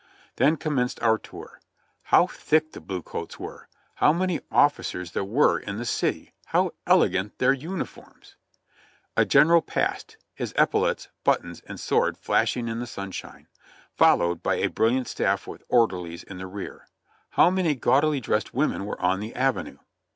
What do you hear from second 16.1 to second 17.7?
in the rear. How